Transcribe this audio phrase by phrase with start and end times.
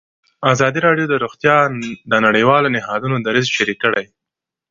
[0.53, 1.57] ازادي راډیو د روغتیا
[2.11, 4.05] د نړیوالو نهادونو دریځ شریک کړی.